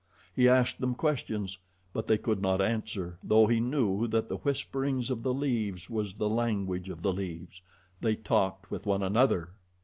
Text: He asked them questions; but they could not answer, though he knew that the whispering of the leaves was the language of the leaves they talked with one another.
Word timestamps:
He 0.35 0.49
asked 0.49 0.81
them 0.81 0.95
questions; 0.95 1.59
but 1.93 2.07
they 2.07 2.17
could 2.17 2.41
not 2.41 2.59
answer, 2.59 3.19
though 3.23 3.45
he 3.45 3.59
knew 3.59 4.07
that 4.07 4.29
the 4.29 4.37
whispering 4.37 4.97
of 5.11 5.21
the 5.21 5.31
leaves 5.31 5.91
was 5.91 6.15
the 6.15 6.27
language 6.27 6.89
of 6.89 7.03
the 7.03 7.13
leaves 7.13 7.61
they 7.99 8.15
talked 8.15 8.71
with 8.71 8.87
one 8.87 9.03
another. 9.03 9.49